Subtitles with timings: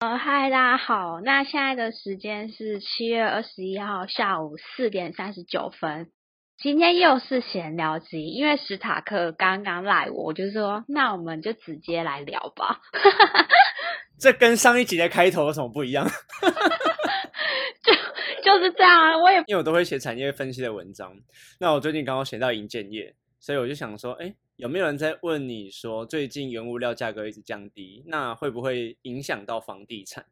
[0.00, 1.20] 呃，嗨，大家好。
[1.20, 6.12] 那现在的时间是七月二十一号下午四点三十九分。
[6.56, 12.80] 今天又是闲聊集，因为史塔克刚刚赖我，我就说那我们就直接来聊吧。
[14.20, 16.06] 这跟上一集的开头有什么不一样？
[17.82, 17.92] 就
[18.44, 21.12] 就是这样啊，我也因为我都会写产业分析的文章。
[21.58, 30.24] 那我最近刚好写到银建业，所以我就想说，哎，有没有人在问你说，最近原物料价格一直降低，那会不会影响到房地产？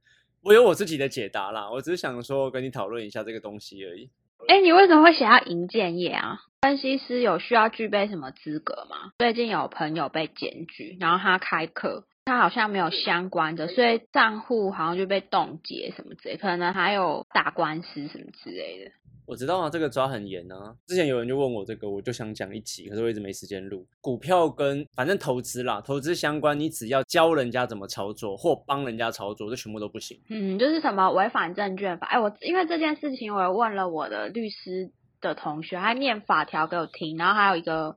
[0.42, 4.10] 我有我自己的解答啦，我只是想说跟你讨论一下这个东西而已。
[4.48, 6.40] 哎，你为什么会想要银建业啊？
[6.62, 9.12] 分析师有需要具备什么资格吗？
[9.18, 12.06] 最近有朋友被检举，然后他开课。
[12.28, 18.90] 他好像没有相关的，所以账户好像就被冻结什么之类，可能还有打官司什么之类的。
[19.26, 20.74] 我知道啊，这个抓很严啊。
[20.86, 23.86] 之前有人就问我这个，我就想讲一集，可是我一直没时间录。
[24.00, 30.20] 股票跟反正投资啦，投资相关，你只要教人家怎么操作或帮人家操作，这全部都不行。
[30.28, 32.06] 嗯，就是什么违反证券法。
[32.06, 37.96] 哎，我因为这件事情，我问了我的律师的同学，他念法条给我听，然后还有一个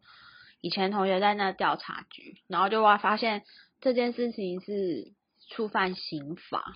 [0.62, 3.44] 以前同学在那调查局，然后就哇发现。
[3.82, 5.14] 这件事情是
[5.50, 6.76] 触犯刑法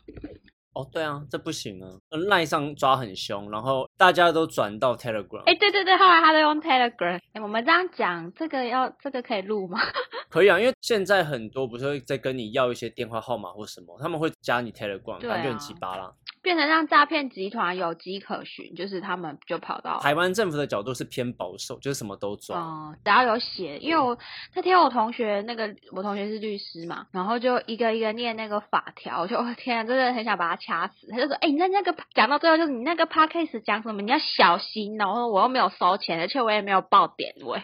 [0.73, 1.87] 哦，对啊，这不行啊！
[2.27, 5.43] 赖上抓很凶，然后大家都转到 Telegram。
[5.43, 7.19] 哎，对对对，后来他都用 Telegram。
[7.33, 9.79] 哎，我们这样讲，这个要这个可以录吗？
[10.29, 16.11] 可以啊，因为现在很多不是会在跟你要一些电话号码或什么，他们会加你 Telegram，反正就很奇葩啦。
[16.43, 22.59] 变成让诈骗集团有机可循，就是他们就跑到台湾政府的角度是偏保守，就是什么都抓。
[22.59, 24.17] 哦，只要有写，因为我
[24.53, 31.07] 那天我同学那个我同学是律师嘛，然后就一个一个念那个法条，我就天啊，真的很想把他掐死。
[31.09, 34.01] 他就说：“哎，你那那个讲到最后，就是你那个 p a c k a s e 讲什么？
[34.01, 37.63] 你要小心哦。”我说：“我又没有收钱，而且我也没有报点位，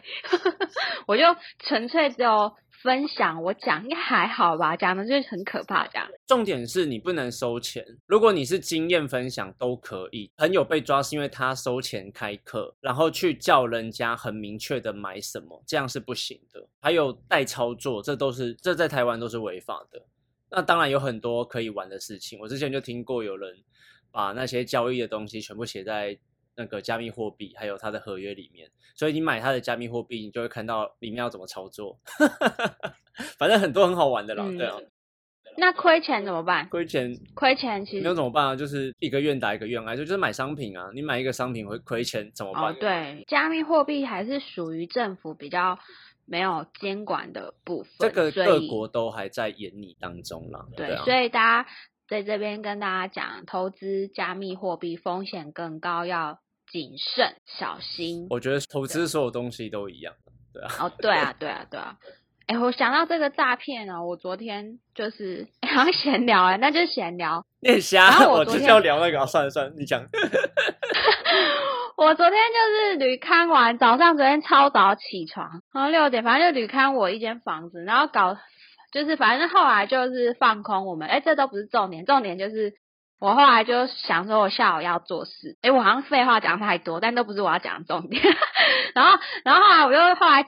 [1.05, 1.23] 我就
[1.59, 6.07] 纯粹只有。”分享我讲应该还好吧，讲的就是很可怕这样。
[6.25, 10.31] 重点是你不能收钱，如果你是经验分享都可以。
[10.37, 16.65] 朋友被抓是因为他收钱开课，然后去叫人家很明确的买什么，这样是不行的。
[16.79, 20.01] 还有代操作，这都是这在台湾都是违法的。
[20.49, 23.57] 那当然有很多可以玩的事情，我之前就听过有人
[24.09, 26.17] 把那些交易的东西全部写在。
[26.59, 31.97] 那个加密货币还有它的合约里面，所以你买它的加密货币，你就会看到里面要怎么操作。
[33.39, 34.75] 反正很多很好玩的啦，对啊。
[35.57, 36.67] 那亏钱怎么办？
[36.69, 38.55] 亏钱，亏钱其实没有怎么办啊？
[38.57, 40.89] 就是一个愿打一个愿挨，就就是买商品啊。
[40.93, 42.75] 你买一个商品会亏钱怎么办？
[42.75, 45.79] 对，加密货币还是属于政府比较
[46.25, 50.65] 没有监管的部分，这个各国都还在演拟当中啦。
[50.75, 51.69] 对，所以大家
[52.07, 56.39] 在这边跟大家讲，投资加密货币风险更高，要。
[56.71, 60.13] 谨慎小心，我觉得投资所有东西都一样，
[60.53, 60.71] 对啊。
[60.79, 61.97] 哦，对啊，对啊，对啊。
[62.47, 67.45] 哎，我想到这个诈骗啊，我昨天就是 好像闲聊哎，那就闲聊。
[67.61, 70.03] 念瞎，我就是要聊那个，算了算了，你讲。
[71.97, 78.37] 我昨天就是旅看完，早上昨天超早起床，然后六点，反正就旅看我一间房子，然后搞
[78.91, 82.73] 就是反正后来就是放空我们，哎，这都不是重点，重点就是。
[83.19, 85.57] 我后来就想说，我下午要做事。
[85.61, 88.21] 诶我好像废话讲太多，但都不是我要讲的重点。
[88.95, 90.45] 然后，然后后来我就后来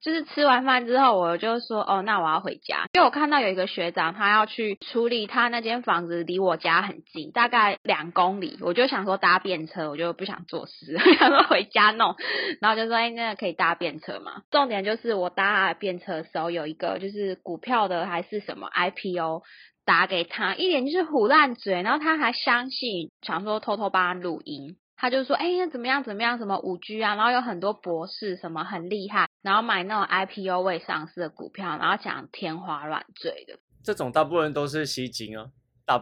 [0.00, 8.58] 就是吃完饭之后，我就说，哦，那我要回家，因为我看到有一个学长他要去处理他那间房子，离我家很近，大概两公里。
[8.62, 12.16] 我就想说搭便车，我就不想做事， 想说回家弄。
[12.60, 14.42] 然后就说，哎，那可以搭便车吗？
[14.50, 19.42] 重点就是我搭便车的时候，有一个就是股票的还是什么 IPO。
[19.84, 35.46] 打给他，一脸就是胡烂嘴，然后他还相信，想说偷偷帮他录音，他就说，哎，呀怎么样怎么样，什么五 G 啊，然后有很多博士什么很厉害，然后买那种 IPO 未上市的股票，然后讲天花乱坠的，这种大部分都是吸金啊。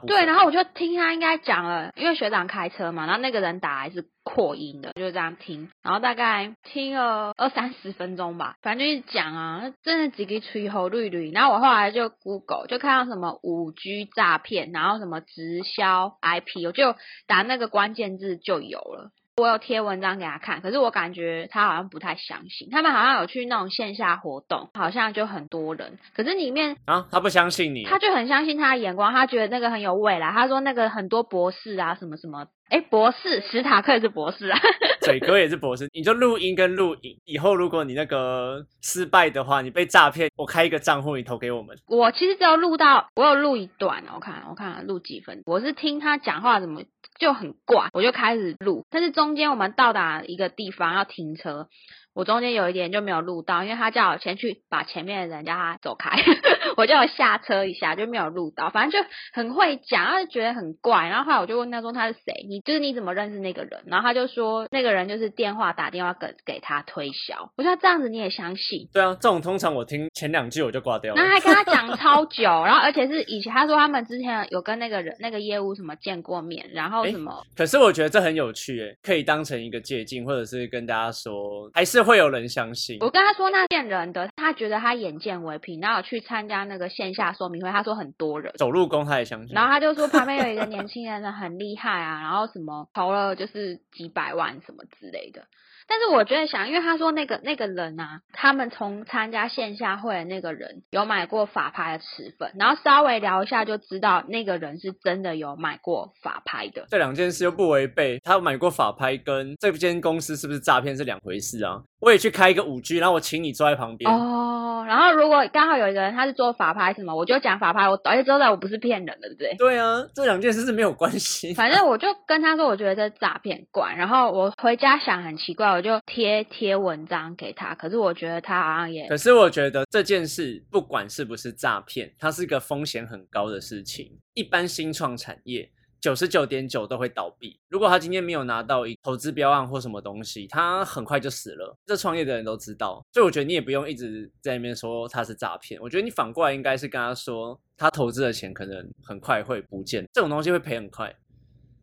[0.07, 16.95] 对，然后我就听他应该讲了，因为学长开车嘛，然后那个人打来是扩音的，就这样听，然后大概听了二三十分钟吧，反正就是讲啊，真的几个吹吼绿绿，然后我后来就 Google 就看到什么五 G 诈骗，然后什么直销 IP，我就
[17.27, 19.11] 打那个关键字就有了。
[19.37, 22.69] 我有贴文章给他看，可是我感觉他好像不太相信。
[22.71, 30.31] 他们好像有去那种线下活动，好像就很多人，可是里面啊，他不相信你，他就很相信他的眼光，他觉得那个很有未来。
[30.33, 34.59] 他说那个很多博士啊，什么什么，哎，博士史塔克也是博士啊，
[35.05, 35.87] 嘴哥也是博士。
[35.93, 41.77] 你就录音跟录影，以后如果你那个失败的话，你被诈骗，我开一个账户，你投给我们。
[41.87, 46.83] 我其实只有录到，我有录一段，我看我看录几分，我是听他讲话怎么。
[47.19, 51.69] 就很怪，我就开始录，但是中间我们到达一个地方要停车，
[52.15, 56.11] 我中间有一点就没有录到，因为他叫我先去把前面的人叫他走开，
[56.77, 63.83] 我就有下车一下就没有录到，反正就很会讲，然后就觉得很怪，然后后来我就问他说他是谁，你就是你怎么认识那个人？
[63.87, 68.89] 然后他就说那个人就是电话打电话给给他推销，我说这样子你也相信？
[68.93, 71.21] 对啊，这种通常我听前两句我就挂掉了。
[71.23, 77.43] 然后还跟他讲超久，然后而且是以前他说他们之前有跟那个人那个业务什么见过面，然后什么。
[77.57, 82.99] 可是我觉得这很有趣，诶，可以当成一个借鉴，或者是跟大家说，还是会有人相信。
[83.01, 89.55] 我跟他说那骗人的，他觉得他眼见为凭，然后去参加那个线下说明会，他说很多人走路工他也相信。
[89.55, 95.43] 然后他就说旁边有一个年轻人很厉害啊，然后什么投了就是几百万什么之类的。
[95.89, 106.87] 但是我觉得想，因为他说那个那个人啊，他们从参加线下会的那个人有买过法拍的持粉，然后稍微聊一下就知道那个人是真的有买过法拍的。
[106.89, 111.83] 这两件事又不违背，他买过法拍跟这间公司是不是诈骗是两回事啊？
[112.03, 114.85] 我也去开一个五 G，然后我请你坐在旁边哦。
[114.89, 119.55] 然后如果刚好有一个人他是做法拍什么，我就讲法拍，我而且知道我不是骗人的，对不对？
[119.57, 121.55] 对啊，这两件事是没有关系。
[121.55, 123.95] 反正我就跟他说，我觉得这诈骗怪。
[123.97, 127.73] 然后我回家想很奇怪，我就贴贴文章给他。
[127.77, 129.07] 可是我觉得他好像也……
[129.07, 134.11] 可是我觉得这件事不管是不是诈骗，它是一个风险很高的事情。
[134.35, 135.71] 一般新创产业。
[136.03, 137.61] 九十九点九都会倒闭。
[137.69, 141.79] 如果他今天没有拿到一投资标案或什么东西，他很快就死了。
[141.87, 145.81] 这创业的人都知道，所以我觉得你也不用一直在那边说他是诈骗。
[145.81, 151.15] 我觉得你反过来应该是跟他说，他投资的钱可能很快会不见，这种东西会赔很快。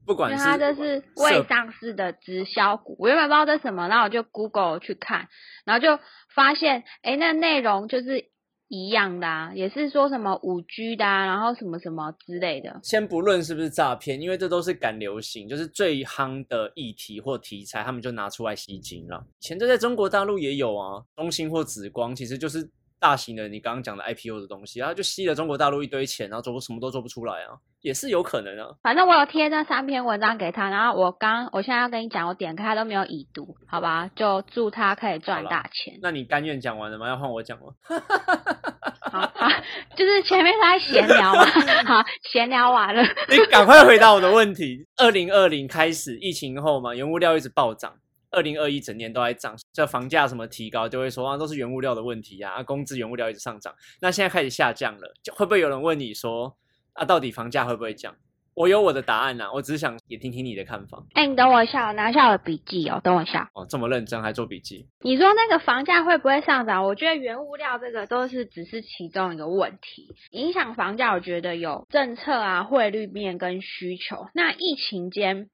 [0.06, 5.30] 不管是他这是未上市的直销股，我原本不知道这什么，然后我就 Google 去看，
[5.63, 6.04] 然后就
[6.36, 8.30] 发现，哎，那内容就是。
[8.69, 12.80] 一样的啊，也是说什么五 G 的，啊，然后什么什么之类的。
[12.83, 19.25] 先不论是不是诈骗，因为这都是赶流行，就是最夯的议题或题材，他们就拿出来吸金了。
[19.39, 22.69] 以前这在中国大陆也有啊，中兴或紫光，其实就是
[23.00, 28.75] 大型的你刚刚讲的 IPO 的东西，然后就吸了中国大陆一堆钱，然后做什么都做不出来啊，也是有可能啊。
[28.84, 34.10] 反正我有贴那三篇文章给他，然后我刚我现在要跟你讲，我点开他都没有已读，好吧？
[34.16, 35.98] 就祝他可以赚大钱。
[36.01, 37.07] 那你甘愿讲完了吗？
[37.07, 37.68] 要换我讲吗？
[39.12, 39.31] 好，
[39.96, 41.44] 就是前面在闲聊嘛，
[41.86, 44.86] 好，闲聊完了，你赶快回答我的问题。
[44.98, 47.94] 二零二零开始疫情后嘛，原物料一直暴涨，
[48.31, 56.56] 二零二一整年都在涨，这房价什么提高，就会说啊，都是原物料的问题呀，啊，工资原物料一直上涨，那现在开始下降了，就会不会有人问你说，
[56.94, 58.16] 啊，到底房价会不会降？
[58.56, 61.02] 我有我的答案呐，我只是想也听听你的看法。
[61.14, 63.00] 哎，你等我一下，我拿下我的笔记哦。
[63.02, 63.50] 等我一下。
[63.54, 64.86] 哦，这么认真还做笔记？
[65.00, 66.84] 你说那个房价会不会上涨？
[66.84, 74.28] 我觉得原物料这个都是只是其中一个问题，影响房价，我觉得有政策啊、汇率面跟需求。
[74.34, 75.50] 那疫情间。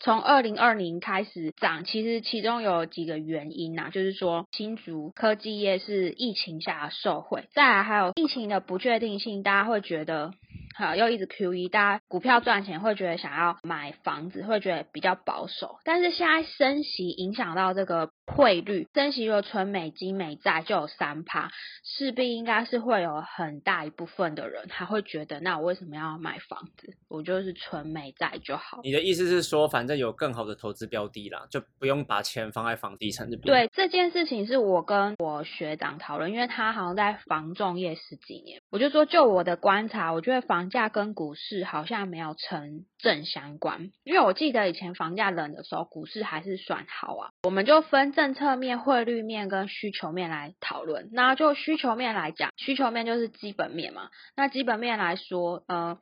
[0.00, 10.32] 从二零二零开始涨，其实其中有几个原因呐，就是说新竹科技业是疫情下的受惠，再来还有疫情的不确定性，大家会觉得
[10.76, 18.10] 好又一直 Q E，大家股票赚钱会觉得想要买房子会觉得比较保守，但是现在升息影响到这个。
[18.28, 21.48] 汇率升息，如果存美金美债就有三趴，
[21.84, 26.96] 势必应该是会有很大一部分的人，他会觉得，那我为什么要买房子？
[27.08, 28.80] 我就是存美债就好。
[28.82, 33.42] 你的意思是说，反正有更好的投资标的啦，就不用把钱放在房地产这边。
[33.42, 47.30] 对这件事情，是我跟我学长讨论，因为他好像在房仲业十几年，我就说，就我的观察，我觉得房价跟股市好像没有成正相关，因为我记得以前房价冷的时候，股市还是算好啊。
[47.44, 48.12] 我们就分。
[48.12, 51.08] 政策面、汇率面跟需求面来讨论。
[51.12, 54.08] 那就需求面来讲，需求面就是基本面嘛。
[54.34, 55.98] 那基本面来说，呃，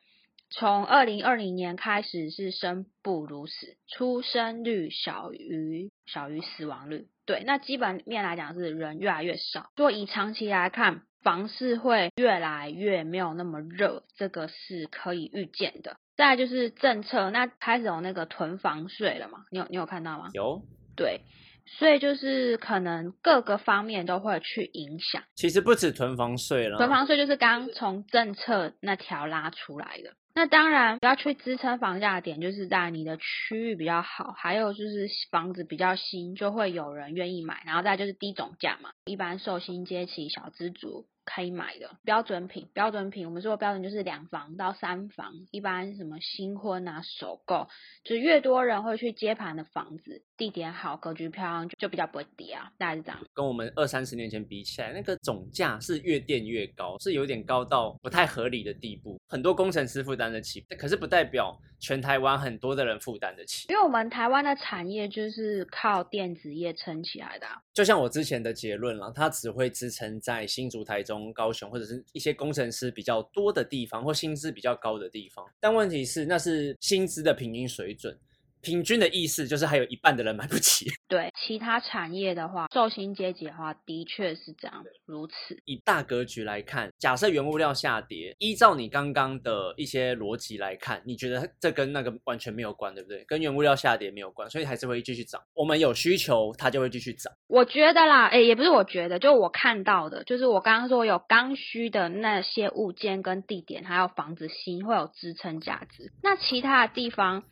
[0.50, 7.09] 从二零二零年开始是生不如死，出生率小于小于死亡率。
[7.27, 9.71] 对，那基本面来讲是人越来越少。
[9.77, 15.97] 若以长期来看，房市会越来越没有那么热，这个是可以预见的。
[16.16, 19.40] 再就是政策，那开始有那个囤房税了嘛？
[19.50, 20.28] 你有你有看到吗？
[20.35, 20.62] 有，
[20.95, 21.23] 对。
[21.66, 25.23] 所以就是可能各个方面都会去影响。
[25.35, 30.12] 其实不止囤房税了，囤房税就是刚从政策那条拉出来的。
[30.35, 37.62] 那当然要去支撑房价的点，就是在你的区域比较好，还有就是房子比较新，就会有人愿意买。
[37.64, 41.07] 然后再就是低总价嘛，一般受薪阶级小资族。
[41.26, 47.67] 可以买的标准品，标准品，我们说标准就是两房到三房，一般什么新婚啊、首购，
[48.05, 53.19] 就越多人会去接盘的房子，地点好、格局漂亮，就就比较不会跌啊，大概是这样。
[53.33, 59.19] 跟我们二三十年前比起来，那个总价是越垫越高，是有点高到不太合理的地步。
[59.26, 63.66] 很多工程师负担得起，可是不代表全台湾很多的人负担得起。
[63.69, 75.45] 因为我们台湾的产业就是靠电子业撑起来的啊、就像我之前的结论了，它只会支撑在新竹、台中、高雄或者是一些工程师比较多的地方或薪资比较高的地方。
[75.59, 78.16] 但问题是，那是薪资的平均水准。
[78.64, 80.87] 平均的意思就是还有一半的人买不起。
[81.06, 85.35] 对其他产业的话，受薪阶级的话，的确是这样如此。
[85.66, 93.23] 以大格局来看，假设原物料下跌，依照你刚刚的一些逻辑来看，你觉得这跟那个完全没有关，对不对？
[93.26, 95.40] 跟原物料下跌没有关，所以还是会继续涨。
[95.54, 97.33] 我们有需求，它就会继续涨。
[97.47, 106.12] 我觉得啦，诶，也不是我觉得，就我看到的，就是我刚刚说有刚需的那些物件跟地点，还有房子新会有支撑价值。
[106.23, 107.44] 那其他的地方，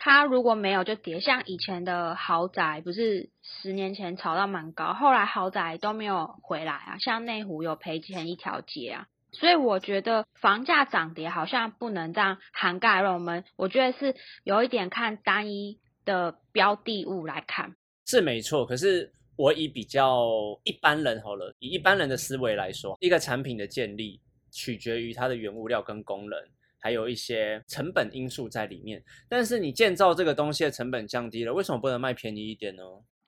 [0.00, 9.06] 它如果没有就跌，像以前的豪宅，不是十年前炒到蛮高，后来豪宅都没有回来啊，像内湖有赔钱一条街啊。
[9.32, 13.12] 所以我觉得房价涨跌好像不能这样涵盖了。
[13.12, 14.14] 我们我觉得是
[14.44, 17.74] 有一点看单一的标的物来看。
[18.06, 20.30] 是没错，可是我以比较
[20.62, 26.48] 一般人好了，以一般人的思维来说，一个产品的建立取决于它的原物料跟工人，
[26.80, 29.02] 还有一些成本因素在里面。
[29.28, 32.82] 但是你建造这个东西的成本降低了，为什么不能卖便宜一点呢？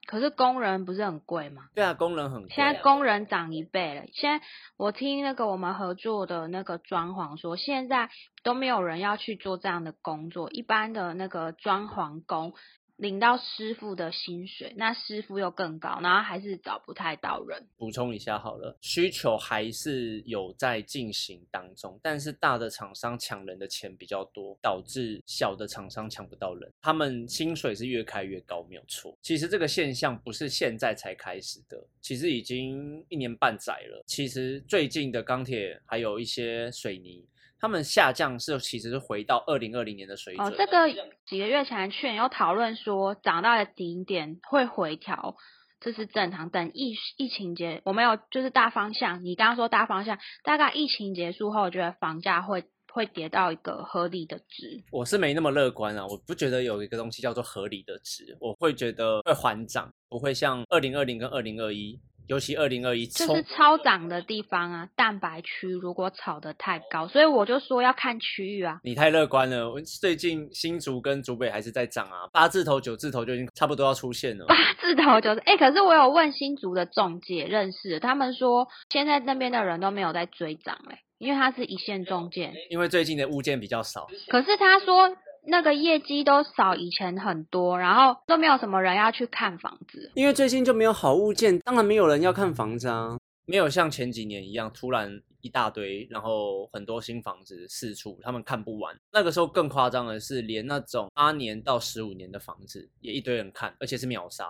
[0.06, 1.68] 可是工人不是很贵吗？
[1.72, 2.54] 对啊，工人很贵、啊。
[2.54, 4.02] 现在工人涨一倍了。
[4.12, 4.44] 现在
[4.76, 8.08] 我听那个我们合作的那个装潢说，现在
[8.42, 12.54] 都没有人要去做这样的工作，一般的那个装潢工。
[13.00, 17.66] 领到师傅的薪水，那师傅又更高，然后还是找不太到人。
[17.78, 29.16] 补充一下好了，需求还是有在进行当中，但是大的厂商抢人的钱比较多，导致小的厂商抢不到人，他们薪水是越开越高，没有错。
[29.22, 34.04] 其实这个现象不是现在才开始的，其实已经一年半载了。
[34.06, 37.24] 其实最近的钢铁还有一些水泥。
[37.60, 40.46] 他们下降是其实是回到二零二零年的水准。
[40.46, 40.88] 哦，这个
[41.26, 45.36] 几个月前去年有讨论说，涨到了顶点会回调，
[45.80, 46.48] 这是正常。
[46.48, 49.24] 等疫疫情结，我没有就是大方向。
[49.24, 54.82] 你刚刚说大方向，大概疫情结束后，我觉得房价会会跌到一个合理的值。
[54.90, 62.00] 我是没那么乐观啊，我不觉得有一个东西叫做合理的值，我会觉得会缓涨，不会像二零二零跟二零二一。
[62.30, 64.88] 尤其二零二一，这是超涨的地方啊！
[64.94, 68.78] 蛋白区如果炒得太高，所以我就说要看区域啊。
[68.84, 69.68] 你太乐观了，
[70.00, 74.46] 最近新竹跟竹北还是在涨啊，八字头、九字头就已经差不多要出现了。
[74.46, 82.52] 八字头九字，哎，可是我有问新竹的中介认识，他们说现在那边的人都没有在追涨嘞，因为它是一线中介。
[82.70, 84.06] 因为最近的物件比较少。
[84.28, 85.16] 可是他说。
[85.44, 98.98] 那个业绩都少以前很多，然后都没有什么人要去看房子，因为最近就没有好物件，当然没有人要看房子啊，没有像前几年一样突然一大堆，然后很多新房子四处，他们看不完。
[99.12, 104.46] 那个时候更夸张的是，连那种八年到十五年的房子也一堆人看，而且是秒杀，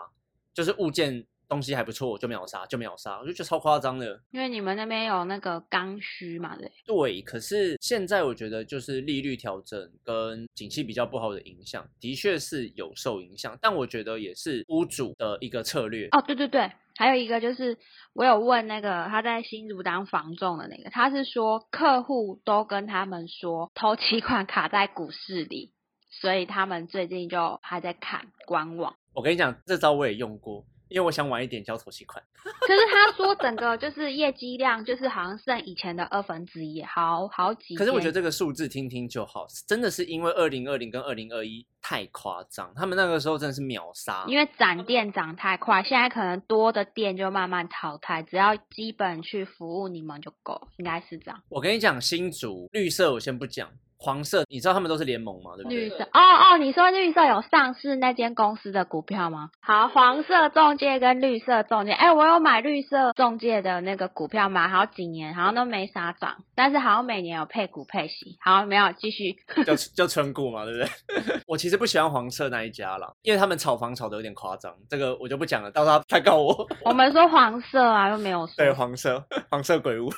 [0.52, 1.24] 就是物件。
[1.50, 4.18] 东西还不错，就秒杀，就秒杀，我就觉得超夸张的。
[4.30, 6.70] 因为你们那边有那个刚需嘛，对。
[6.86, 16.06] 对，可是现在我觉得就是利率调整跟景气比较不好的影响，的确是有受影响，但我觉得也是屋主的一个策略。
[16.12, 17.76] 哦，对对对，还有一个就是
[18.12, 25.72] 我有问那个他在新竹当房仲的那个，他是说客户都跟他们说，头期款卡在股市里，
[26.10, 28.94] 所以他们最近就还在看观望。
[29.12, 30.64] 我跟你讲，这招我也用过。
[30.90, 37.76] 因为我想晚一点交头期款，可是他说整个就是业绩量就是好像剩以前的二分之一，好好几。
[37.76, 44.24] 可是我觉得这个数字听听就好，真的是因为二零二零跟二零二一太夸张，他们那个时候真的是秒杀。
[44.26, 51.40] 因为涨店涨太快，现在可能多的店就慢慢淘汰，只要基本去服务你们就够，应该是这样。
[51.48, 53.70] 我跟你讲，新竹绿色我先不讲。
[54.02, 55.52] 黄色，你知道他们都是联盟吗？
[55.56, 55.78] 对不对？
[55.84, 59.50] 绿色，哦哦，你说绿色有上市那间公司的股票吗？
[59.60, 68.38] 好，黄色中介跟绿色中介，哎，我有买绿色中介的那个股票，买好几年，好像都没啥涨，但是好像每年有配股配息。
[68.40, 71.40] 好，没有继续，就就 纯股嘛，对不对？
[71.46, 76.66] 我其实不喜欢黄色那一家了，因为他们炒房炒的有点夸张，这个我就不讲了，到时候他告我。
[76.86, 78.54] 我们说黄色啊，又没有说。
[78.56, 80.08] 对，黄色，黄色鬼屋，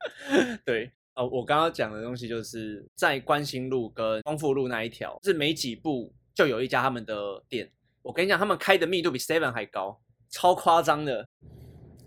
[0.66, 0.92] 对。
[1.14, 7.70] 呃，我刚刚讲的东西就是在关心路跟光复路那一条，是没几步就有一家他们的店。
[8.02, 11.28] 我跟你讲，他们开的密度比 Seven 还高，超夸张的。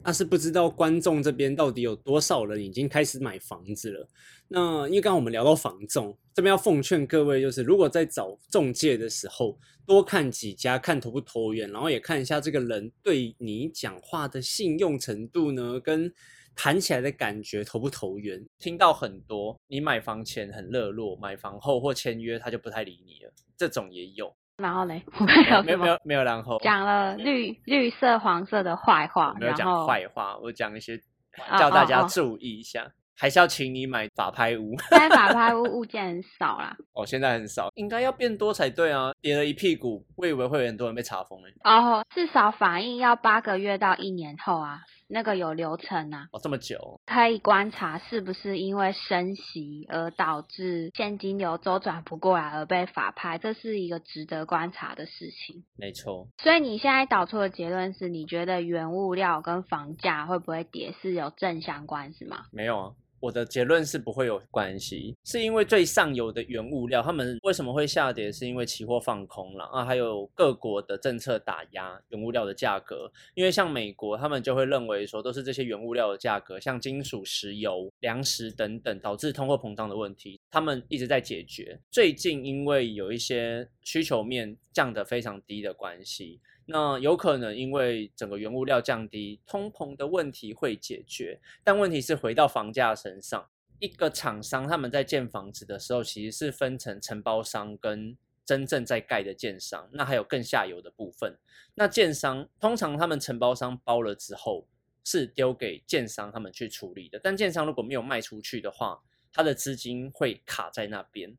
[0.04, 4.08] 但是不知道观众这边到底有多少人已经开始买房子了。
[4.50, 16.14] 那因为刚刚我们聊到房仲，这边要奉劝各位，就是如果在找中介的时候，多看几家，看投不投缘，然后也看一下这个人对你讲话的信用程度呢，跟。
[16.58, 18.44] 谈起来的感觉投不投缘？
[18.58, 24.36] 听到很多你买房前很热络，买房后或签约他就不太理你了，这种也有。
[24.58, 25.04] 然后嘞，
[25.64, 30.96] 没有没有没有然后讲了绿绿色黄色的坏话，没有讲坏话，我讲一些
[31.38, 34.78] 哦叫大家注意一下，还是要请你买法拍屋。
[34.90, 36.78] 现在法拍屋物件很少啦。
[36.94, 39.12] 哦，现在很少，应该要变多才对啊！
[39.22, 41.52] 跌了一屁股，我以为会有很多人被查封诶。
[41.64, 55.64] 哦，至少反应要八个月到一年后啊，那个有流程啊，哦，这么久，可以观察是不是因为升息而导致现金流周转不过来而被法拍，这是一个值得观察的事情。
[55.76, 56.28] 没错。
[56.38, 62.46] 所以你现在导出的结论是，你觉得原物料跟房价会不会跌是有正相关是吗？
[62.52, 68.32] 没有啊，我的结论是不会有关系，是因为最上游的原物料，他们为什么会下跌？
[68.32, 73.12] 是因为期货放空了啊，还有各国的政策打压原物料的价格。
[73.34, 81.80] 因为像美国，他们就会认为说，都是这些原物料的价格，像金属、石油、粮食等等，导致通货膨胀的问题，他们一直在解决。
[81.90, 93.48] 最近因为有一些需求面降得非常低的关系，那有可能因为整个原物料降低，通膨的问题会解决，但问题是回到房价身上，
[93.80, 101.38] 一个厂商他们在建房子的时候，其实是分成承包商跟真正在盖的建商，那还有更下游的部分。
[101.74, 104.68] 那建商通常他们承包商包了之后，
[105.06, 109.02] 是丢给建商他们去处理的，但建商如果没有卖出去的话，
[109.32, 111.38] 他的资金会卡在那边。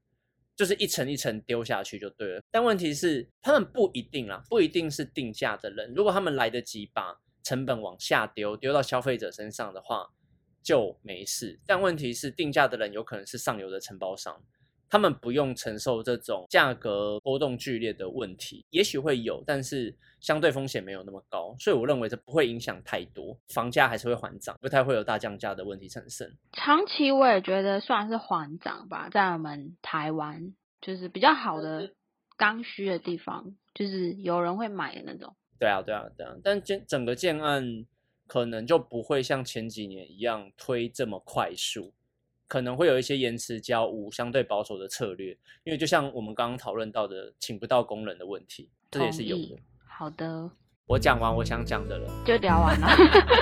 [0.58, 2.42] 就是一层一层丢下去就对了。
[2.50, 5.94] 但问题是，他们不一定啦，不一定是定价的人。
[5.94, 10.08] 如果他们来得及把成本往下丢，丢到消费者身上的话，
[10.60, 11.60] 就没事。
[11.64, 14.42] 但问题是，定价的人有可能是上游的承包商，
[14.88, 26.30] 他们不用承受这种价格波动剧烈的问题，也许会有，但是相对风险没有那么高，所以我认为这不会影响太多，房价还是会缓涨，不太会有大降价的问题产生。
[26.52, 31.92] 长期我也觉得算是缓涨吧，在我们台湾就是比较好的
[32.36, 35.34] 刚需的地方，就是有人会买的那种。
[35.58, 37.84] 对啊，对啊，对啊，但建整个建案
[38.26, 41.92] 可能就不会像前几年一样推这么快速，
[42.48, 49.56] 可能会有一些延迟交屋、相对保守的策略，因为就像我们刚刚讨论到的，请不到工人的问题，这也是有的。
[49.86, 50.50] 好的，
[50.86, 52.88] 我讲完我想讲的了，就聊完了。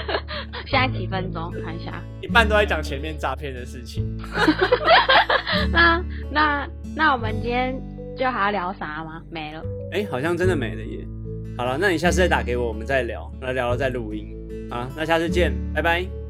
[0.66, 1.52] 现在几分钟？
[1.64, 2.02] 看一下。
[2.20, 4.04] 一半都在讲前面诈骗的事情。
[5.70, 7.80] 那那那我们今天
[8.16, 9.22] 就还要聊啥吗？
[9.30, 9.62] 没了。
[9.92, 11.06] 哎，好像真的没了耶。
[11.56, 14.34] 好了，那你下次再打给我，我们再聊，那聊了再录音。
[14.68, 16.25] 啊，那下次见，拜拜。